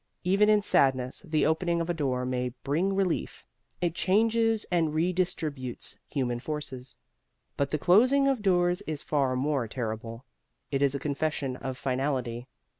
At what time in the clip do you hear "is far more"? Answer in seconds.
8.87-9.67